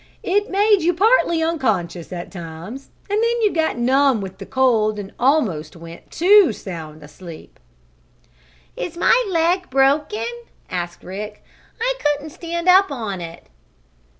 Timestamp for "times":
2.31-2.89